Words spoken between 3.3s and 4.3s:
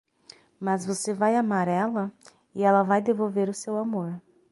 o seu amor.